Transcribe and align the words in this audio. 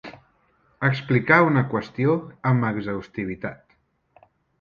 Explicar 0.87 1.37
una 1.49 1.63
qüestió 1.73 2.15
amb 2.53 2.65
exhaustivitat. 2.71 3.77